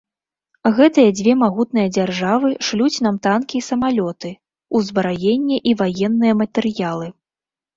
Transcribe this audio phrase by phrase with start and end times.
[0.77, 4.33] Гэтыя дзве магутныя дзяржавы шлюць нам танкі і самалёты,
[4.81, 7.07] узбраенне і ваенныя матэрыялы.